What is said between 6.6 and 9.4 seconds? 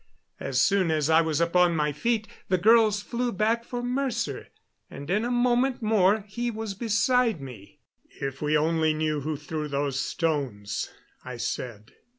beside me. "If we only knew who